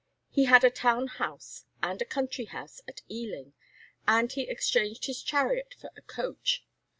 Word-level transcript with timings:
He 0.31 0.45
had 0.45 0.63
a 0.63 0.71
town 0.71 1.05
house, 1.05 1.65
and 1.83 2.01
a 2.01 2.05
country 2.05 2.45
house 2.45 2.81
at 2.87 3.03
Ealing, 3.11 3.53
and 4.07 4.31
he 4.31 4.49
exchanged 4.49 5.05
his 5.05 5.21
chariot 5.21 5.75
for 5.79 5.91
a 5.95 6.01
coach. 6.01 6.65